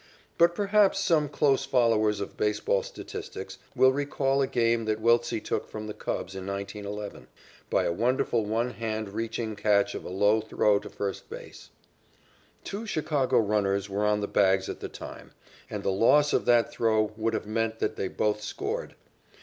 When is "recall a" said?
3.93-4.47